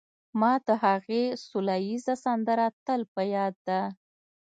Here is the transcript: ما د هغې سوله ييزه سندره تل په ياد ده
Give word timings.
ما 0.39 0.53
د 0.67 0.69
هغې 0.83 1.23
سوله 1.47 1.75
ييزه 1.87 2.15
سندره 2.25 2.67
تل 2.85 3.01
په 3.13 3.21
ياد 3.33 3.55
ده 3.67 3.81